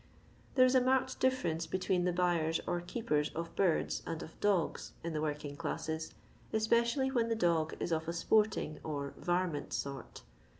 There 0.55 0.65
is 0.65 0.73
a 0.73 0.81
marked 0.81 1.19
difference 1.19 1.67
between 1.67 2.05
the 2.05 2.11
buyers 2.11 2.59
or 2.65 2.81
keepers 2.81 3.29
of 3.35 3.55
birds 3.55 4.01
and 4.07 4.23
of 4.23 4.39
dogs 4.39 4.93
in 5.03 5.13
the 5.13 5.21
working 5.21 5.55
classes, 5.55 6.11
especially 6.51 7.11
when 7.11 7.29
the 7.29 7.35
dog 7.35 7.75
is 7.79 7.91
of 7.91 8.07
a 8.07 8.13
sporting 8.13 8.79
or 8.83 9.13
varmint" 9.15 9.73
sort. 9.73 10.23